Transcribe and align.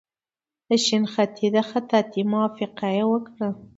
د 0.67 0.69
شنختې 0.85 1.47
د 1.55 1.57
خطاطۍ 1.69 2.21
موافقه 2.31 2.87
یې 2.97 3.03
وکړه. 3.11 3.49